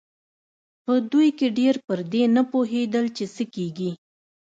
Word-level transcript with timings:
په 0.83 0.93
دوی 1.11 1.29
کې 1.37 1.47
ډېر 1.59 1.75
پر 1.87 1.99
دې 2.11 2.23
نه 2.35 2.43
پوهېدل 2.51 3.05
چې 3.17 3.25
څه 3.35 3.43
کېږي. 3.55 3.91